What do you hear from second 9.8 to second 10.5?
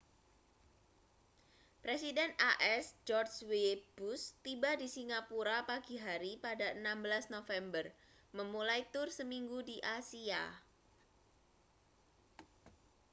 asia